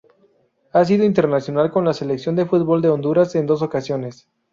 [0.73, 4.27] Ha sido internacional con la Selección de fútbol de Honduras en dos ocasiones.